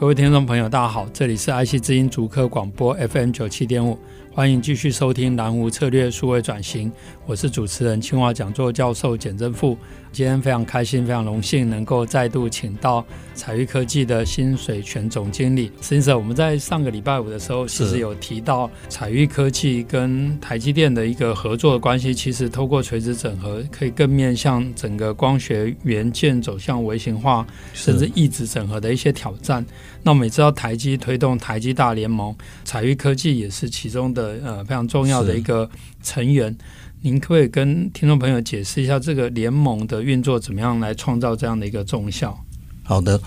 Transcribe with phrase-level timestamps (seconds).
[0.00, 3.98] 各位听众朋友，大家好，这里是爱惜之音主科广播 FM 九七点五，
[4.40, 6.90] 欢迎继续收听蓝湖策略数位转型，
[7.26, 9.76] 我是主持人清华讲座教授简正富。
[10.12, 13.04] 今天非常开心，非常荣幸能够再度请到
[13.34, 15.70] 彩玉科技的薪水泉总经理。
[15.80, 29.64] 先生，我们在上个礼拜五的时候，其实有提到彩玉科技跟台积电的一个合作的关系，其实透过垂直整合，可以更面向整个光学元件走向微型化，甚至异质整合的一些挑战。
[30.02, 35.68] 那我们也知道，台积推动台积大联盟，彩玉科技也是其中的呃非常重要的一个
[36.02, 36.56] 成员。
[37.02, 42.38] 您可不可以跟听众朋友解释一下这个联盟的运作，怎么样来创造这样的一个重效？
[42.82, 43.18] 好的，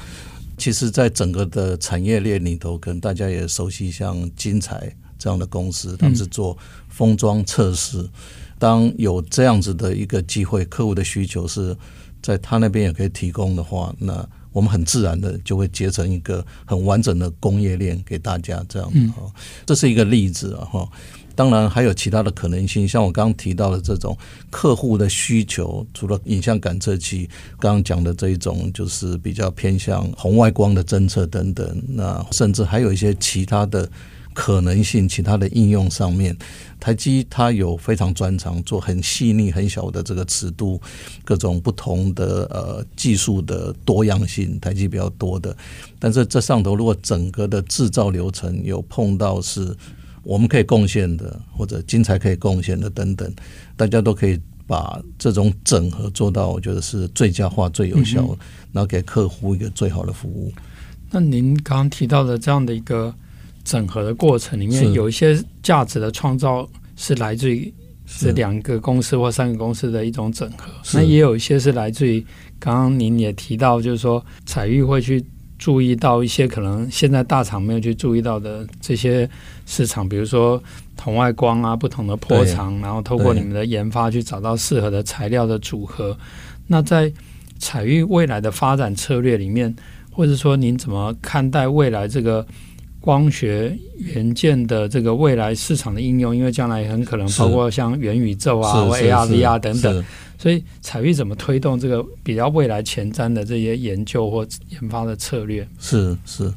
[0.58, 6.56] 其实，在整个的产业链里头，可能大家也熟悉，像金彩这样的公司，他们是做
[6.88, 7.98] 封装测试。
[7.98, 8.10] 嗯、
[8.60, 11.76] 当有这样子的一个机会，客户的需求是
[12.22, 14.14] 在他那边也可以提供的话，那
[14.54, 18.64] 我们很自然的就会结成一个很完整的工业链给大家。
[18.70, 19.32] 这样子哈，嗯、
[19.66, 20.90] 这是一个例子啊哈。
[21.36, 24.16] 当然还有其他的可能性，像我刚刚提到的这种
[24.52, 27.28] 客户的需求，除了影像感测器，
[27.60, 33.90] 刚刚讲的这一种就是比较偏向红外光的侦测等等，那甚至还有一些其他的
[34.34, 36.36] 可能性，其他的应用上面，
[36.80, 40.82] 台积它有非常专长，做很细腻、很小的这个尺度，
[41.24, 45.56] 各种不同的呃技术的多样性，台积比较多的，
[46.00, 49.76] 但是这上头如果整个的制造流程有碰到是。
[50.26, 53.30] 我们可以贡献的，或者精材可以贡献的等等，
[53.76, 58.26] 大家都可以把这种整合做到，我觉得是最佳化、最有效
[58.72, 60.50] 然后给客户一个最好的服务。
[61.12, 63.14] 那您刚刚提到的这样的一个
[63.64, 67.74] 整合的过程里面，有一些价值的创造是来自于
[68.20, 72.26] 这两个公司或三个公司的一种整合，那也有一些是来自于
[72.60, 75.24] 刚刚您也提到，就是说彩玉会去。
[75.60, 79.30] 注意到一些可能现在大厂没有去注意到的这些
[79.66, 80.62] 市场，比如说
[81.00, 86.18] 红外光啊，不同的波长，然后透过你们的研发去找到适合的材料的组合。
[86.68, 87.10] 那在
[87.60, 89.74] 彩玉未来的发展策略里面，
[90.12, 92.46] 或者说您怎么看待未来这个
[93.04, 96.34] 光学元件的这个未来市场的应用？
[96.34, 100.06] 因为将来很可能包括像元宇宙啊、或 AR、VR 等等。
[100.38, 105.68] 所以彩玉怎么推动这个比较未来前瞻的这些研究或研发的策略？
[105.78, 106.50] 是是，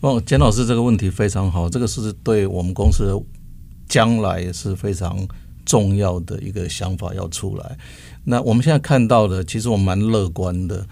[0.00, 3.14] 哦，简老师这个问题非常好，这个是对我们公司
[3.86, 5.28] 将来也是非常
[5.66, 7.76] 重要的一个想法要出来。
[8.24, 10.86] 那我们现在看到的，其实我们蛮乐观的。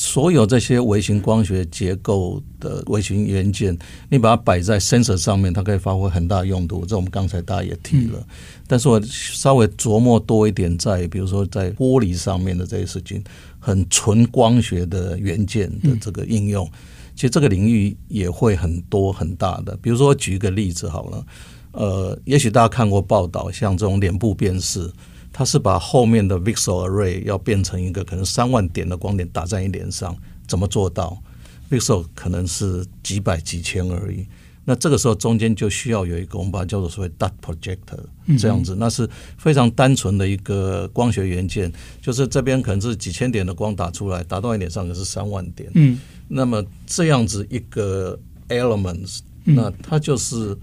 [0.00, 3.78] 所有这些微型光学结构的微型元件，
[4.08, 6.86] 你把它摆在 sensor 上面，它可以发挥很大用途。
[6.86, 8.26] 这我们刚才大家也提了，
[8.66, 13.22] 但是我稍微琢磨多一点，在比如说在玻璃上面的这些事情，
[13.58, 16.66] 很纯光学的元件的这个应用，
[17.14, 19.76] 其实这个领域也会很多很大的。
[19.82, 21.26] 比如说举一个例子好了，
[21.72, 24.90] 呃，也许大家看过报道，像这种脸部辨识。
[25.32, 31.22] 它是把后面的 VCSEL array 要变成一个可能三万点的光点打在你脸上，怎么做到
[31.70, 34.26] ？VCSEL 可能是几百几千而已。
[34.64, 37.98] 那这个时候中间就需要有一个我们把它叫做所谓 dot projector
[38.38, 39.08] 这样子，那是
[39.38, 45.70] 非常单纯的一个光学元件，就是这边可能是几千点的光打出来，打到你脸上可是三万点。
[45.74, 45.98] 嗯，
[46.28, 50.56] 那么这样子一个 elements，那它就是。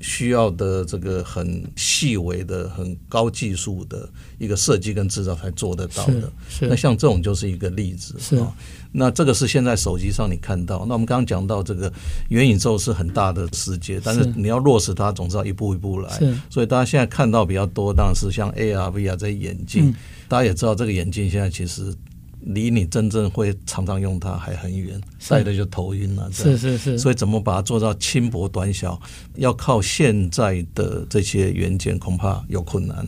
[0.00, 6.32] 需要的这个很细微的、很高技术的一个设计跟制造才做得到的。
[6.62, 8.16] 那像这种就是一个例子。
[8.18, 8.52] 是、哦，
[8.90, 10.84] 那这个是现在手机上你看到。
[10.86, 11.92] 那我们刚刚讲到这个
[12.28, 16.10] 元宇宙是很大的世界，但是你要落实它，总是要一步一步来。
[16.18, 19.90] 是，所以大家现在看到比较多，当然是像 AR、VR 这些眼镜。
[19.90, 19.94] 嗯、
[20.28, 21.94] 大家也知道，这个眼镜现在其实。
[22.42, 26.30] 离你真正会常常用它还很远，晒的就头晕了。
[26.32, 29.00] 是是是，所以怎么把它做到轻薄短小，
[29.36, 33.06] 要靠现在的这些元件恐怕有困难。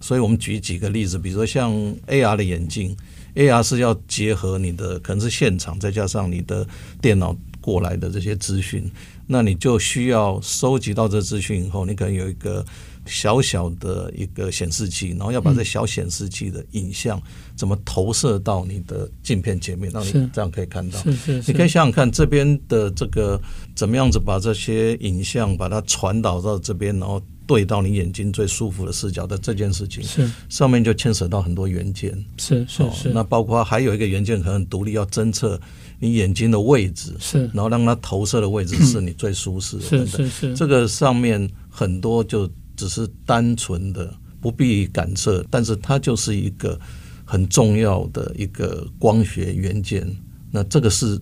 [0.00, 1.72] 所以我们举几个例子，比如说像
[2.08, 2.94] AR 的眼镜
[3.34, 6.66] ，AR 是要结合你的可能是现场，再加上你的
[7.00, 8.84] 电脑过来的这些资讯，
[9.26, 12.62] 那你就需要收集到这资讯以后，你可能有一个
[13.06, 17.20] 小小的一个显示器，然后要把这小显示器的影像
[17.54, 20.98] 怎么投射到你的镜片前面，让你这样可以看到。
[21.46, 23.40] 你可以想想看，这边的这个
[23.74, 32.12] 怎么样子把这些影像把它传导到这边，然后对到你眼睛最舒服的视角的这件事情，是上面就牵扯到很多元件。
[32.38, 33.10] 是是是。
[33.10, 35.60] 那包括还有一个元件可能独立要侦测
[36.00, 39.82] 你眼睛的位置，是，然后让它投射的位置 是你最舒适的。
[39.82, 40.56] 是是是。
[40.56, 42.50] 这个上面很多就。
[42.76, 46.78] 只是单纯的不必感测，但是它就是一个
[47.24, 50.06] 很重要的一个光学元件。
[50.50, 51.18] 那这个是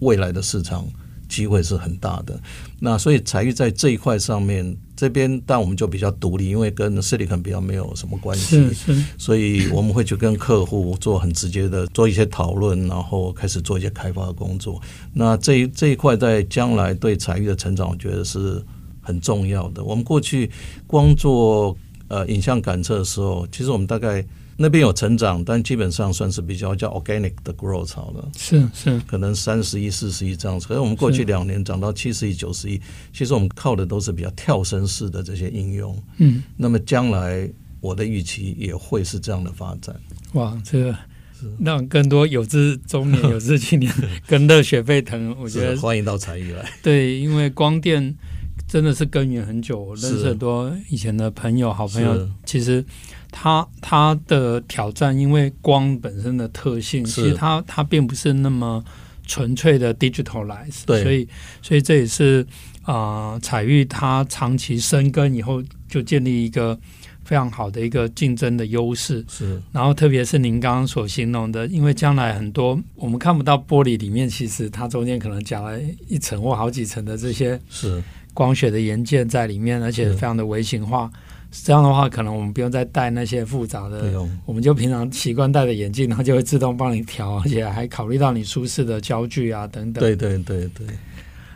[0.00, 0.86] 未来的市场
[1.28, 2.38] 机会是很大的。
[2.78, 8.68] 那所以彩玉在这一块上面，这边但我们就比较独立，因为跟 Silicon 比较没有什么关系，
[9.16, 14.80] 所以我们会去跟客户做很直接的做一些讨论，然后开始做一些开发的工作。
[15.14, 18.62] 那这一这一块在将来对彩玉的成长，我觉得是。
[19.08, 19.82] 很重要的。
[19.82, 20.50] 我们过去
[20.86, 21.74] 光做
[22.08, 24.22] 呃影像感测的时候，其实我们大概
[24.58, 28.28] 那边有成长，但基本上算是比较叫 organic 的 growth 好了。
[28.36, 30.66] 是是，可能三十亿、四十亿这样子。
[30.68, 32.78] 可是我们过去两年涨到七十亿、九十亿，
[33.14, 35.96] 其实我们靠的都是比较跳升式的这些应用。
[36.18, 37.48] 嗯，那么将来
[37.80, 39.94] 我的预期也会是这样的发展。
[40.34, 40.94] 哇，这个
[41.60, 43.90] 让更多有志中年、 有志青年
[44.26, 45.36] 跟热血沸腾。
[45.40, 46.68] 我觉得欢迎到采钰来。
[46.82, 48.16] 对，因为光电。
[48.68, 52.28] 真的是耕耘很久，我认识很多以前的朋友、好朋友。
[52.44, 52.84] 其实
[53.30, 58.84] 他他的挑战，因为光本身的特性，其实它它并不是那么
[59.26, 61.26] 纯粹的 digitalize，所以
[61.62, 62.46] 所以这也是
[62.82, 66.78] 啊、呃，采钰它长期深耕以后，就建立一个
[67.24, 69.24] 非常好的一个竞争的优势。
[69.28, 78.02] 是，然后特别是您刚刚所形容的，因为将来很多我们看不到玻璃里面，其实它中间可能夹了一层或好几层的这些是。
[78.38, 81.10] 光学的元件在里面，而且非常的微型化。
[81.50, 90.00] 这样的话，可能我们不用再戴那些复杂的，我们就平常习惯戴的眼镜，它就会自动帮你调，而且还考虑到你舒适的焦距啊等等。
[90.00, 90.86] 对对对对。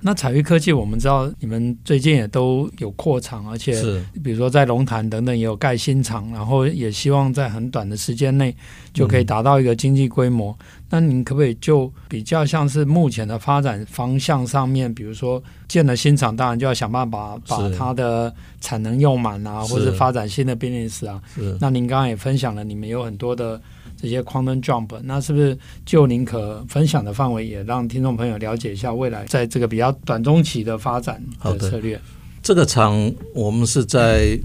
[0.05, 3.81] 那彩玉科技，我们知道你们最近也都有扩厂，而且
[4.25, 8.53] 比如说在龙潭等等也有盖新厂，然后也希望在很短的时间内
[8.93, 10.51] 就可以达到一个经济规模。
[10.59, 21.19] 嗯、那您可不可以就比较像是目前的发展方向上面，比如说建了新厂，当然就要想办法把它的产能用满啊，或者发展新的 business 啊。
[21.59, 23.59] 那您刚刚也分享了，你们有很多的。
[23.95, 25.57] 这些 quantum jump，那是不是
[25.87, 32.01] 就您可分享的范围，也让听众朋友了解一下未来在这个比较短中期的发展的策略？
[32.43, 34.37] 这个厂我们是在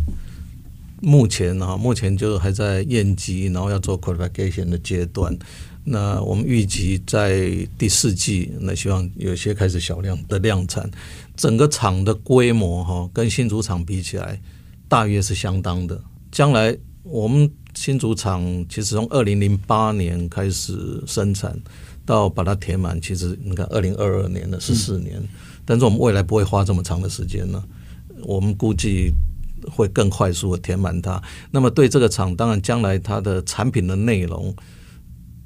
[1.02, 5.38] 目前啊，目前就还在验机，然后要做 qualification 的阶段。
[5.84, 10.90] 那我们预计在第四季，那希望有些开始小量的量产。
[11.36, 14.42] 整个厂的规模哈，跟新竹厂比起来，
[14.88, 16.02] 大约是相当的。
[16.32, 17.50] 将来我们。
[17.78, 21.56] 新竹厂其实从二零零八年开始生产，
[22.08, 25.22] 到把它填满，其实你看二零二二年了，十四年。
[25.64, 27.64] 但是我们未来不会花这么长的时间呢，
[28.24, 29.14] 我们估计
[29.70, 31.22] 会更快速的填满它。
[31.52, 34.56] 那么对这个厂，当然将来它的产品的内容，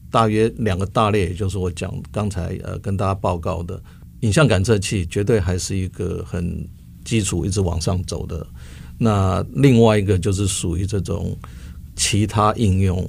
[0.09, 3.81] 大约两个大类，也就是我讲刚才呃跟大家报告的
[4.21, 6.67] 影像感测器，绝对还是一个很
[7.03, 8.45] 基础，一直往上走的。
[8.97, 11.37] 那另外一个就是属于这种。
[11.93, 13.07] 其他应用，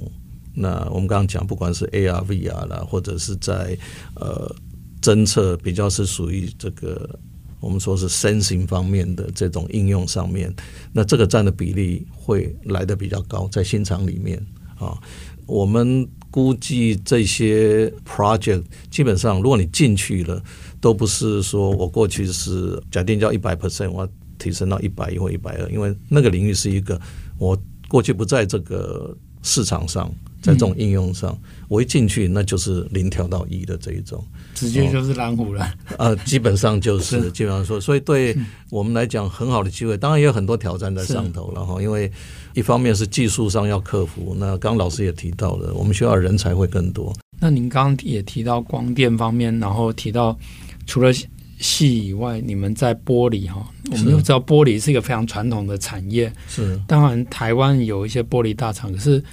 [0.53, 3.75] 那我们刚刚讲，不管是 AR、VR 啦，或者是在
[4.15, 4.53] 呃
[5.01, 7.17] 侦测，比较是属于这个
[7.63, 10.53] 我们说是 sensing 方面的这种应用上面，
[10.91, 14.37] 那这个占的比例会来的比较高，在新厂里面
[14.77, 14.99] 啊，
[15.45, 20.43] 我们估计这些 project 基本上，如果你进去了，
[20.81, 26.99] 都不是说我过去是假定叫一百 percent，我要提升到一百一或一百二，因为那个领域是一个
[27.37, 27.57] 我。
[27.89, 35.67] 过去不在这个市场上，在这种应用上，嗯、我一进去那就是零调到一的这一种，直接就是蓝湖了。
[35.97, 38.35] 呃，基本上就是，是基本上说，所以对
[38.69, 41.81] 我们来讲很好的机会，当然也有很多挑战在上头了哈。
[41.81, 42.11] 因为
[42.53, 47.13] 一方面是技术上要克服，那刚刚老师也提到了，我们需要人才会更多。
[47.39, 50.37] 那您刚刚也提到光电方面，然后提到
[50.85, 51.11] 除了。
[51.59, 56.29] 戏以外，你们在玻璃哈，我们都知道玻璃是一个非常传统的产业。
[56.45, 59.23] 是，当然台湾有一些玻璃大厂，可是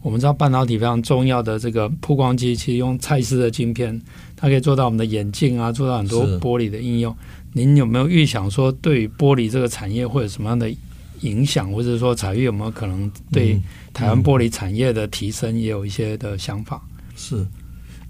[0.00, 4.00] 我们知道半导体非常重要的这个曝光机，其实用蔡司的晶片，
[4.40, 7.14] 它可以做到我们的眼镜啊，做到很多玻璃的应用。
[7.52, 10.72] 您有没有预想说，对于玻璃这个产业会有什么样的
[11.20, 13.60] 影响，或者说采钰有没有可能对
[13.92, 16.82] 台湾玻璃产业的提升也有一些的想法？
[17.14, 17.46] 是，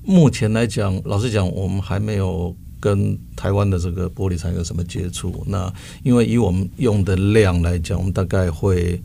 [0.04, 2.54] 目前来讲，老实讲，我们还没有。
[2.82, 5.44] 跟台湾的这个玻璃厂有什么接触？
[5.46, 5.70] 那
[6.02, 8.98] 因为以我们用的量来讲，我们大概会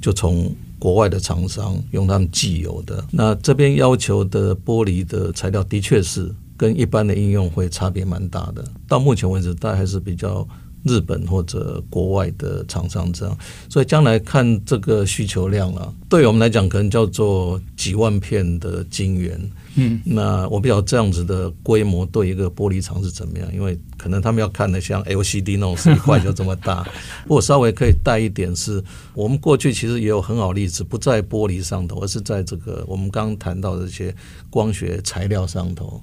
[0.00, 8.62] 就从国外的厂商用他们既有的，那这边要求的玻璃的材料的确是跟一般的应用会差别蛮大的。
[8.86, 10.46] 到目前为止，大概还是比较。
[10.84, 13.36] 日本或者国外的厂商这样，
[13.68, 19.38] 所以将来看这个需求量啊，对我们来讲可能叫做几万片的晶圆。
[19.74, 23.52] 嗯，那我比较这样子的规模对一个玻璃厂是怎么样？
[23.52, 26.84] 因为可能他们要看的像 LCD 那种是一块就这么大。
[27.26, 28.82] 不过稍微可以带一点是，
[29.14, 34.14] 我们过去其实也有很好例子，不在玻璃上头，而是在这个我们刚刚谈到的这些
[34.48, 36.00] 光学材料上头。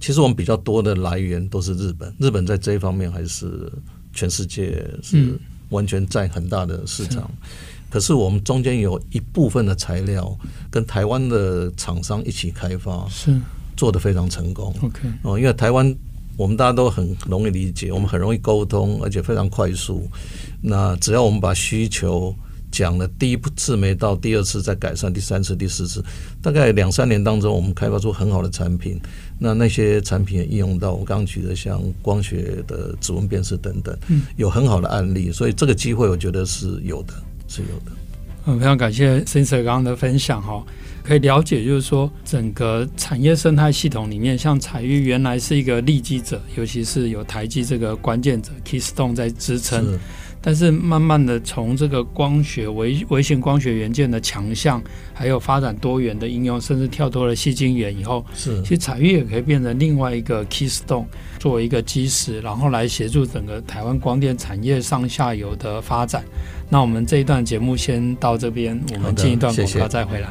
[0.00, 3.72] 其实我们比较多的来源都是日本，日本在这一方面还是。
[4.16, 5.36] 全世界是
[5.70, 7.48] 完全占很大的市场，嗯、
[7.90, 10.38] 可是我们中间有一部分的材料
[10.70, 13.36] 跟台湾的厂商一起开发，是
[13.76, 14.72] 做的非常成功。
[14.82, 15.92] OK 哦，因为台湾
[16.36, 20.08] 我们大家都很容易理解，我们很容易沟通，而且非常快速。
[20.62, 22.32] 那只要我们把需求
[22.74, 26.02] 讲了第一次没到，第二次再改善，第三次、第四次，
[26.42, 29.00] 大概两三年当中，我们开发出很好的产品。
[29.38, 33.96] 那那些产品也应用到我刚刚举的像光学的指纹辨识等等，
[34.36, 35.30] 有很好的案例。
[35.30, 37.14] 所以这个机会我觉得是有的，
[37.46, 37.92] 是有的。
[38.46, 40.62] 嗯，非常感谢 Spencer 刚刚的分享哈，
[41.02, 49.98] 可以了解就是说整个产业生态系统里面，像彩玉原来是一个利基者，尤其是有台积这个关键者 Keystone 在支撑。
[50.46, 54.82] 但是慢慢的从这个光学微微型光学元件的强项，
[55.14, 61.06] 还有发展多元的应用，甚至跳脱了细晶圆以后，是其实采钰也可以变成另外一个 keystone，
[61.38, 66.22] 作为一个基石，然后来协助整个台湾光电产业上下游的发展。
[66.68, 70.28] 那我们这一段节目先到这边，我们进一段广告再回来。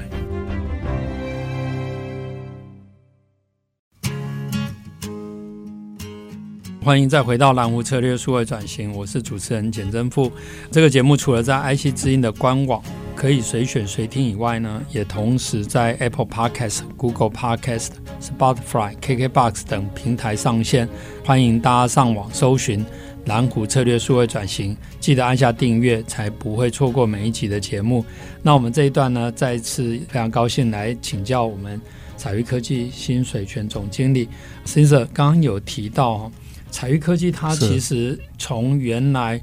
[6.83, 10.29] 欢迎再回到蓝湖策略数位转型，我是主持人简正富。
[10.69, 12.83] 这个节目除了在 IC 之音的官网
[13.15, 20.89] 可以随选随听以外呢，也同时在 Apple Podcast、Google Podcast、Spotify、KKBox 等平台上线。
[21.23, 22.85] 欢迎大家上网搜寻
[23.27, 28.03] 蓝湖策略数位转型，记得按下订阅，才不会错过每一集的节目。
[28.41, 31.79] 那我们这一段呢，再次非常高兴来请教我们
[32.17, 34.27] 采钰科技新水泉总经理。
[34.65, 36.29] 先生刚刚有提到
[36.73, 39.39] 采钰科技，它其实从原来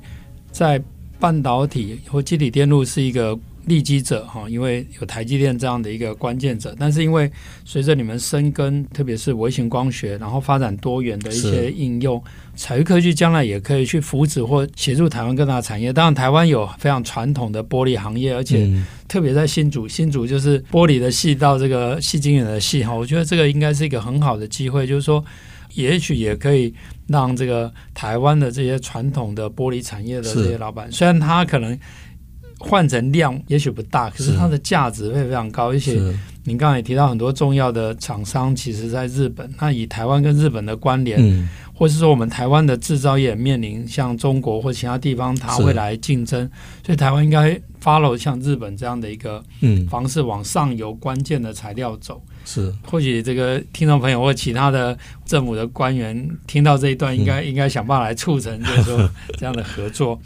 [0.50, 0.82] 在
[1.20, 6.75] 半导体或机体电路是一个利基者哈，因为有台积电这样的一个关键者。
[6.76, 7.30] 但是因为
[7.64, 12.20] 随着你们深耕，特别是微型光学，然后发展多元的一些应用，
[12.56, 15.92] 彩玉科技将来也可以去扶持或协助台湾更大产业。
[15.92, 18.68] 当然，台湾有非常传统的玻璃行业，而且
[19.06, 22.92] 特别在新竹，新竹就是玻璃的系到这个细晶圆的系哈。
[22.92, 25.25] 我觉得这个应该是一个很好的机会，就是说。
[25.74, 26.74] 也许也可以
[27.06, 31.78] 让这个台湾的这些传统的玻璃产业的这些老板，虽然他可能
[32.58, 35.70] 换成量也许不大，可是它的价值会非常高。
[35.70, 35.98] 而且
[36.44, 39.50] 您刚才也提到很多重要的厂商，其实在日本。
[39.58, 46.48] 那以台湾跟日本的关联，嗯、或是说我们台湾的制造业面临像中国或其他地方，它会来竞争，
[46.84, 49.42] 所以台湾应该 follow 像日本这样的一个
[49.88, 52.22] 方式，往上游关键的材料走。
[52.52, 60.21] 是，或许这个听众朋友或其他的政府的官员听到这一段应，应该应该想办法来促成，就是说 这样的合作。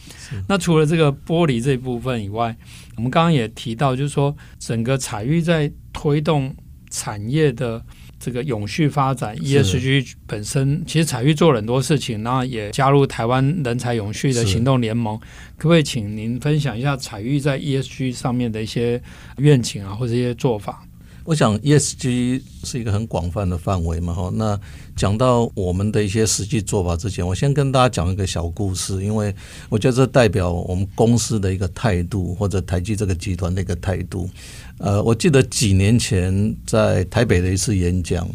[0.49, 2.57] 那除了这个玻璃这一部分以外，
[2.97, 6.55] 我们刚刚也提到，就是说整个采钰在推动
[6.89, 7.85] 产业的
[8.19, 15.19] 这个永续发展，ESG 本身其实彩玉做了很多事情，然后也加入台湾人才永续的行动联盟。
[15.59, 19.03] 可不可以请您分享一下彩玉在 ESG 上面的一些
[19.37, 20.83] 愿景啊，或者一些做法？
[21.25, 24.31] 我想 ESG 是一个很广泛的范围嘛，哈。
[24.35, 24.61] 那
[24.95, 29.35] 讲到我们的一些实际做法之前，我先跟大家讲一个小故事，因为
[29.71, 34.29] 我觉得这代表我们公司的一个态度，或者台积这个集团的一个态度。
[34.77, 38.29] 呃，我记得几年前在台北的一次演讲，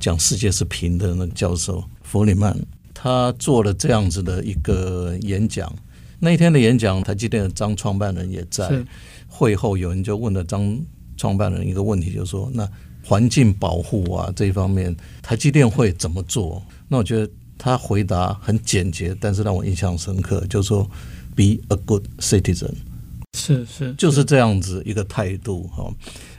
[0.00, 2.56] 讲世界是平的那个教授弗里曼，
[2.94, 5.74] 他做了这样子的一个演讲。
[6.20, 8.70] 那一天的演讲，台积电的张创办人也在。
[9.28, 10.78] 会后有人就问了张。
[11.16, 12.68] 创办人一个问题就是说，那
[13.04, 16.62] 环境保护啊这一方面，台积电会怎么做？
[16.88, 20.88] 那我觉得他回答很简洁，但是让我印象深刻，就是说
[21.34, 22.74] ，be a good citizen，
[23.38, 25.92] 是是，就是这样子一个态度哈。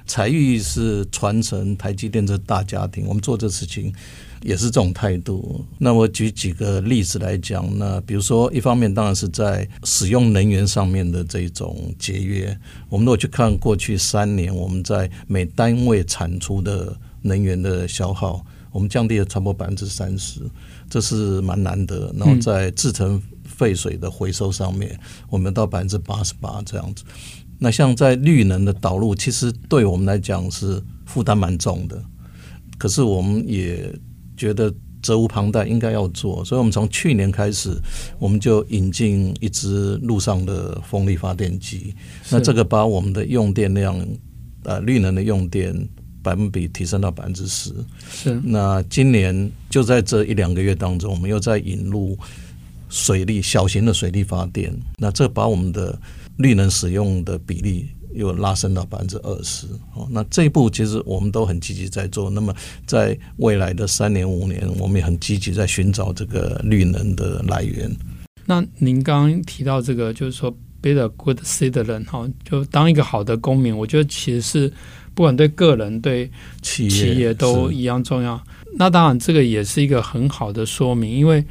[0.06, 3.94] 才艺是传承台积电这大家庭，我们做这事情。
[4.42, 5.66] 也是这种态度。
[5.78, 7.66] 那我举几个例子来讲。
[7.78, 12.58] 那比如说，一方面当然是在使用能源上面的这种节约。
[12.90, 20.42] 我们如果去看过去三年，我们在每单位产出的能源的消耗，我们降低了差不多百分之三十，
[20.90, 22.14] 这是蛮难得。
[22.18, 27.04] 然后在制程废水的回收上面，我们到百分之八十八这样子。
[27.60, 32.00] 那像在绿能的导入，其实对我们来讲是负担蛮重的，
[32.78, 33.92] 可是我们也
[34.38, 34.74] 觉得。
[35.00, 37.70] 责无旁贷，应该要做，所以我们从去年开始，
[38.18, 41.94] 我们就引进一支路上的风力发电机。
[42.32, 43.96] 那这个把我们的用电量，
[44.64, 45.72] 呃，绿能的用电
[46.24, 47.72] 百分比提升到百分之十。
[48.10, 48.42] 是。
[48.44, 52.18] 那今年就在这一两个月当中，我们又在引入
[52.90, 54.76] 水力小型的水力发电。
[54.98, 55.98] 那这把我们的
[56.38, 57.88] 绿能使用的比例。
[58.18, 62.30] 又拉升到百分之二十哦，那这一步其实我们都很积极在做。
[62.30, 62.54] 那么
[62.86, 67.90] 在未来的三年五年，我们也很积极在寻找这个绿能的来源。
[68.46, 70.50] 那您刚刚提到这个，就是说
[70.82, 74.74] be a good citizen 哈，就当一个好的公民，我觉得其实是
[75.14, 76.30] 不管对个人对
[76.62, 78.42] 企业都一样重要。
[78.76, 81.46] 那当然，这个也是一个很好的说明，因为。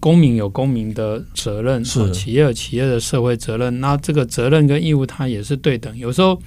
[0.00, 3.80] 公民有公民的责任，是企业有企业的社会责任。
[3.80, 5.94] 那这个责任跟义务，它也是对等。
[5.96, 6.40] 有时候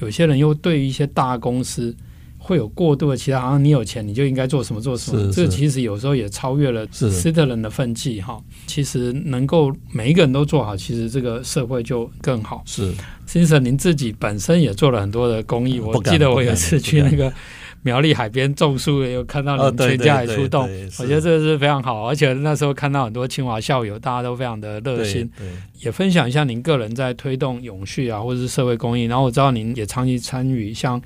[0.00, 1.94] 有些人又对于一些大公司
[2.38, 5.32] 会有过度的期待，好像你有钱你就应该做什么做什么。
[5.32, 8.40] 这个其实有时候也超越了 citizen 的分际哈。
[8.68, 12.62] 其实能够每一个人都做好，其实这个社会就更好。
[12.64, 12.92] 是，
[13.26, 15.80] 先生您自己本身也做了很多的公益。
[15.80, 17.32] 我记得我有一次去那个。
[17.84, 20.66] 苗栗海边种树，也有看到你全家也出动，
[20.98, 22.08] 我觉得这是非常好。
[22.08, 25.30] 而且那时候看到很多清华校友，大家都非常的热心，
[25.80, 29.04] 也分享一下您个人在推动永续啊，或者是社会公益。
[29.04, 30.98] 然后我知道您也长期参与，像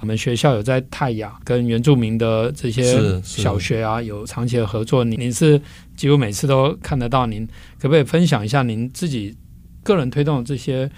[0.00, 5.02] 我们学校有在泰雅跟原住民的这些小学啊，有长期的合作。
[5.02, 5.58] 您您是
[5.96, 7.46] 几乎每次都看得到您，
[7.80, 9.34] 可不可以分享一下您自己
[9.82, 10.90] 个人推动的这些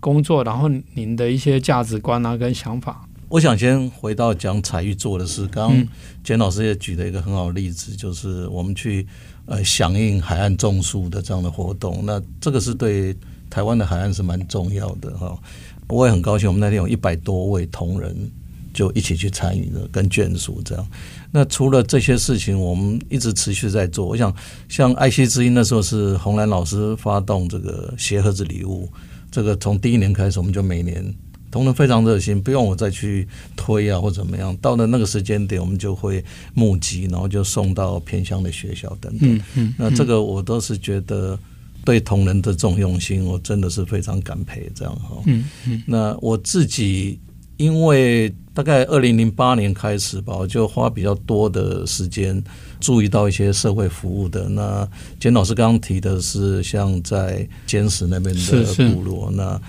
[0.00, 3.06] 工作，然后您的一些价值观啊跟想法？
[3.30, 5.46] 我想先回到讲彩玉做的事。
[5.46, 5.88] 刚刚
[6.24, 9.06] 简老师也举了一个很好的例子，就是我们去
[9.46, 12.02] 呃响应海岸种树的这样的活动。
[12.04, 13.16] 那这个是对
[13.48, 15.38] 台湾的海岸是蛮重要的哈。
[15.86, 18.28] 我也很高兴，我们那天有一百多位同仁
[18.74, 20.84] 就一起去参与了，跟眷属这样。
[21.30, 24.06] 那除了这些事情，我们一直持续在做。
[24.06, 24.34] 我想
[24.68, 28.88] 像爱惜之音那时候是红兰老师发动这个鞋盒子礼物，
[29.30, 31.14] 这个从第一年开始我们就每年。
[31.50, 34.56] 同仁非常热心，不用我再去推啊或怎么样。
[34.58, 39.28] 到了那个时间点，我们就会募集，然后就送到偏乡的学校等等。
[39.34, 41.36] 嗯嗯，那这个我都是觉得
[41.84, 44.70] 对同仁的这种用心，我真的是非常感佩。
[44.74, 45.82] 这样哈，嗯嗯。
[45.86, 47.18] 那我自己
[47.56, 52.40] 因为大概二零零八年开始吧，我就花比较多的时间
[52.78, 54.48] 注意到一些社会服务的。
[54.48, 59.60] 那简老师刚刚提的是像在坚石那边的部落，那。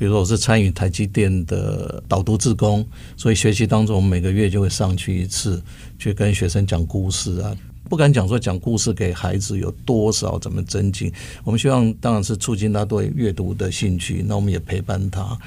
[0.00, 2.82] 比如说，我是参与台积电的导读志工，
[3.18, 5.62] 所以学习当中，我们每个月就会上去一次，
[5.98, 7.54] 去跟学生讲故事啊。
[7.86, 11.12] 不敢讲说讲故事给孩子有多少怎么增进，
[11.44, 14.24] 我们希望当然是促进他对阅读的兴趣。
[14.26, 15.38] 那我们也陪伴他，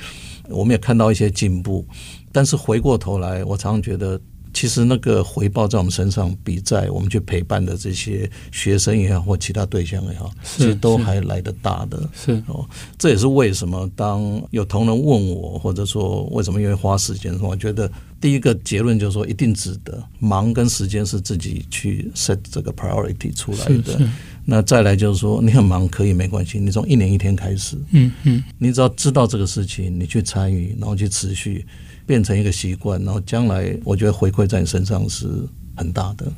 [0.50, 1.84] 我们也看到一些进步。
[2.32, 4.22] 但是回过头来，我常常觉得。
[4.54, 12.08] 其实那个回报在我们身上，比在我们去陪伴的这些学生也好，或其他对象也好，其实都还来得大的。
[12.14, 12.64] 是哦，
[12.98, 20.02] 这也是为什么当有同仁问我，或者说为什么愿意花时间，我觉得第一个结论就是说一定值得。
[20.20, 24.00] 忙跟时间是自己去 set 这个 priority 出来的。
[24.46, 31.66] 那再来就是说，你很忙可以没关系，你从一年一天开始，嗯嗯，你只要知道这个事情，你去参与，然后去持续。
[32.06, 35.26] 变成一个习惯，然后将来我觉得回馈在你身上是
[35.74, 36.30] 很大的。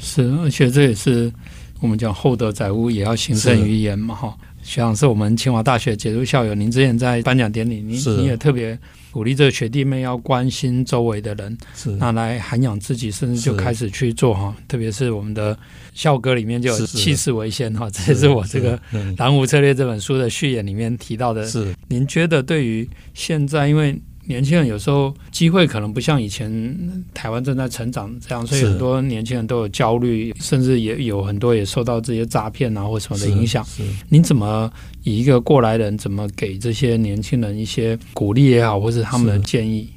[0.00, 1.32] 是，而且这也是
[1.78, 4.36] 我们讲厚德载物，也要行胜于言嘛，哈。
[4.64, 8.76] 学长是我们清华大学杰出校友，您之前在颁奖典礼，您你也特别
[9.12, 14.56] 鼓励这个学弟妹要关心周围的人，是那来涵养自己，甚至就开始去做哈。
[14.66, 15.56] 特别是我们的
[15.92, 18.76] 校歌里面就有“气势为先”哈，这也是我这个
[19.18, 21.46] 《蓝湖策略》这本书的序言里面提到的。
[21.46, 33.66] 是，您觉得对于现在，因为年轻人有时候机会可能不像以前台湾正在成长这样，所以很多年轻人都有焦虑，甚至也有很多也受到这些诈骗啊或什么的影响。
[34.08, 39.88] 您怎么以一个过来人，怎么给这些年轻人一些鼓励也好，或是他们的建议？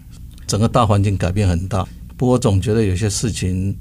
[0.47, 3.75] 整个大环境改变很大，不过我总觉得有些事情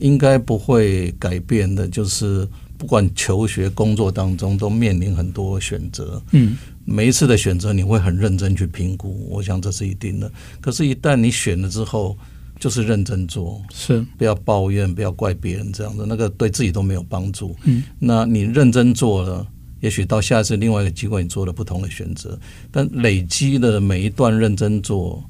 [0.00, 2.46] 应该不会改变的，就是
[2.76, 6.22] 不管求学、工作当中都面临很多选择。
[6.32, 6.56] 嗯。
[6.90, 10.32] 每一次的选择，你会很认真去评估，我想这是一定的。
[10.58, 12.16] 可是，一旦你选了之后，
[12.58, 17.54] 就是认真做，是不要抱怨，不要怪别人，这样子那个对自己都没有帮助。
[17.64, 19.46] 嗯，那你认真做了，
[19.80, 22.38] 也许到下一次另外一个机会，你做了不同的选择。
[22.70, 25.22] 但累积的每一段认真做，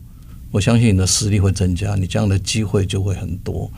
[0.52, 3.68] 我相信你的实力会增加，你这样的机会就会很多。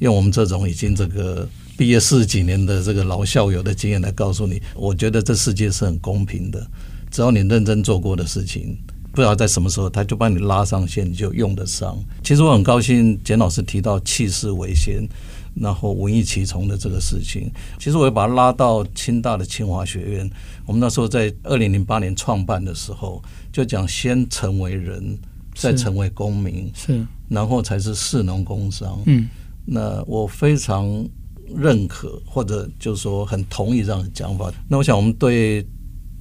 [0.00, 6.66] 用我们这种已经这个毕业四十几年的这个老校友的经验来告诉你，我觉得这世界是很公平的，
[7.12, 8.76] 只要你认真做过的事情，
[9.12, 11.96] 不知道在什么时候他就帮你拉上线，你就用得上。
[12.24, 15.08] 其实我很高兴简老师提到气势为先，
[15.54, 17.48] 然后文艺其从的这个事情。
[17.78, 20.30] 其实我也把它拉到清大的清华学院，
[20.66, 23.22] 我们那时候在二零零八年创办的时候，
[23.52, 25.16] 就讲先成为人。
[25.54, 28.98] 再成为公民是，然后才是士农工商。
[29.04, 29.28] 嗯，
[29.66, 31.06] 那我非常
[31.54, 34.50] 认可，或者就是说很同意这样的讲法。
[34.66, 35.62] 那我想我们对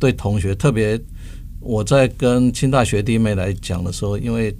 [0.02, 1.00] 对同学，特别
[1.62, 4.54] 我在跟清大学弟妹来讲的时候，因为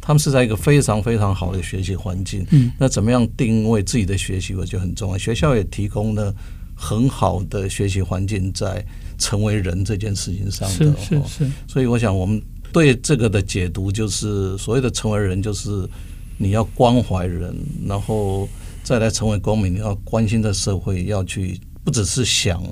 [0.00, 2.46] 他们是在一个非常非常好的学习环境。
[2.50, 5.18] 嗯，那怎么样定位自己的学习，我觉得很重要。
[5.18, 6.32] 学校也提供了
[6.74, 8.84] 很好的学习环境，在
[9.18, 10.94] 成为人这件事情上的。
[11.00, 11.50] 是是是。
[11.66, 12.40] 所以我想我们。
[12.72, 15.86] 对这个的解读就是所谓的成为人，就是
[16.38, 17.54] 你要关怀人，
[17.86, 18.48] 然后
[18.82, 22.62] 再来成为公民，你要关心这社会，要去不只是想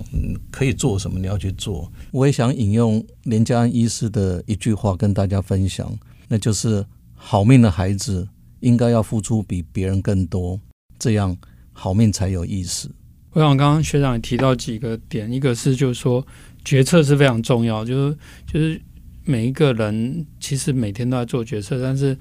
[0.51, 1.91] 可以做什么，你要去做。
[2.13, 5.93] 我也想引用连家安医师的一句话跟大家分享，
[6.29, 8.29] 那就是好命的孩子
[8.61, 10.61] 应该要付出比别人更多，
[10.99, 11.37] 这样
[11.73, 12.91] 好命才有意思。
[13.33, 16.27] 我想刚刚学长也提到几个点，一个是就是说
[16.65, 18.81] 决策是非常重要，就是就是。
[19.23, 22.17] 每一个人其实每天都在做决策，但是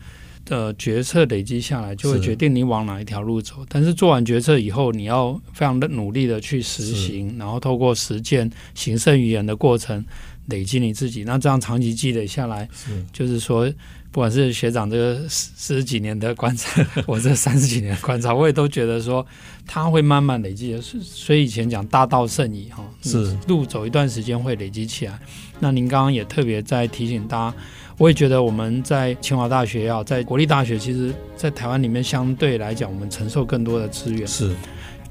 [0.49, 3.63] 呃，决策累积下来就会决定你往哪一条路走。
[3.69, 10.03] 但是做完决策以后，你要非常的努力的去实行，然后透过实践、行胜于言的过程
[10.47, 11.23] 累积你自己。
[11.23, 12.67] 那这样长期积累下来，
[13.13, 13.71] 就是说，
[14.11, 19.23] 不管是学长这个四十几年的观察，我这三十几年的观察，我也都觉得说，
[19.67, 20.81] 他会慢慢累积的。
[20.81, 25.19] 所以以前讲大道甚矣哈，是路走一段时间会累积起来。
[25.59, 27.57] 那您刚刚也特别在提醒大家，
[27.99, 34.55] 我也觉得我们在清华大学也好，在国立大学，其实，在台湾里面相对来讲，我们承受更多的资源，是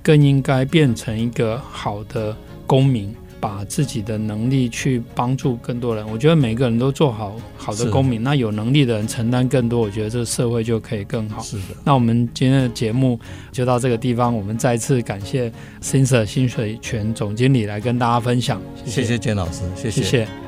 [0.03, 2.35] 更应该变成一个好的
[2.67, 6.11] 公民，把自己的能力去帮助更多人。
[6.11, 11.43] 我觉得每个人都做好好的公民，那有能力的人承担更多，我觉得这个社会就可以更好。
[11.43, 11.77] 是的。
[11.85, 13.21] 那我们今天的节目
[13.53, 18.63] 就到这个地方，我们再次感谢 Cinsa 薪水权总经理来跟大家分享。
[18.83, 20.03] 谢谢，谢谢简老师，谢谢。
[20.03, 20.48] 谢谢